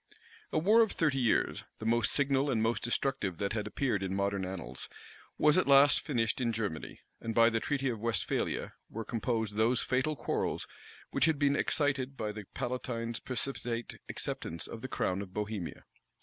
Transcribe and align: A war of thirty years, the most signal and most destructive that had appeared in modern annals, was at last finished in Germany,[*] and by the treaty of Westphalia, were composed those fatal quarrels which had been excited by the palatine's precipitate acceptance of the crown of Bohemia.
A 0.51 0.57
war 0.57 0.81
of 0.81 0.93
thirty 0.93 1.19
years, 1.19 1.63
the 1.77 1.85
most 1.85 2.11
signal 2.11 2.49
and 2.49 2.59
most 2.59 2.81
destructive 2.81 3.37
that 3.37 3.53
had 3.53 3.67
appeared 3.67 4.01
in 4.01 4.15
modern 4.15 4.45
annals, 4.45 4.89
was 5.37 5.59
at 5.59 5.67
last 5.67 6.01
finished 6.01 6.41
in 6.41 6.51
Germany,[*] 6.51 7.01
and 7.19 7.35
by 7.35 7.51
the 7.51 7.59
treaty 7.59 7.87
of 7.87 7.99
Westphalia, 7.99 8.73
were 8.89 9.05
composed 9.05 9.57
those 9.57 9.83
fatal 9.83 10.15
quarrels 10.15 10.65
which 11.11 11.25
had 11.25 11.37
been 11.37 11.55
excited 11.55 12.17
by 12.17 12.31
the 12.31 12.45
palatine's 12.55 13.19
precipitate 13.19 13.99
acceptance 14.09 14.65
of 14.65 14.81
the 14.81 14.87
crown 14.87 15.21
of 15.21 15.35
Bohemia. 15.35 15.85